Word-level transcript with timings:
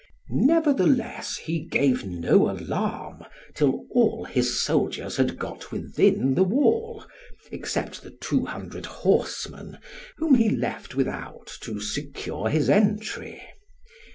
Nevertheless, 0.31 1.37
he 1.37 1.59
gave 1.59 2.03
no 2.03 2.49
alarm 2.49 3.21
till 3.53 3.85
all 3.93 4.25
his 4.25 4.59
soldiers 4.59 5.17
had 5.17 5.37
got 5.37 5.71
within 5.71 6.33
the 6.33 6.41
wall, 6.43 7.05
except 7.51 8.01
the 8.01 8.09
two 8.09 8.45
hundred 8.47 8.87
horsemen, 8.87 9.77
whom 10.17 10.33
he 10.33 10.49
left 10.49 10.95
without 10.95 11.55
to 11.61 11.79
secure 11.79 12.49
his 12.49 12.67
entry. 12.67 13.43